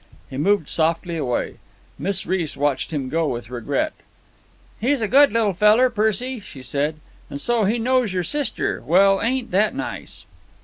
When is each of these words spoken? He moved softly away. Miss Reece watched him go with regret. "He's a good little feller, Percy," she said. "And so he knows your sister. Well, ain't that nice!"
He 0.31 0.37
moved 0.37 0.67
softly 0.67 1.15
away. 1.15 1.57
Miss 1.99 2.25
Reece 2.25 2.57
watched 2.57 2.89
him 2.89 3.07
go 3.07 3.27
with 3.27 3.51
regret. 3.51 3.93
"He's 4.79 4.99
a 4.99 5.07
good 5.07 5.31
little 5.31 5.53
feller, 5.53 5.91
Percy," 5.91 6.39
she 6.39 6.63
said. 6.63 6.95
"And 7.29 7.39
so 7.39 7.65
he 7.65 7.77
knows 7.77 8.11
your 8.11 8.23
sister. 8.23 8.81
Well, 8.83 9.21
ain't 9.21 9.51
that 9.51 9.75
nice!" 9.75 10.25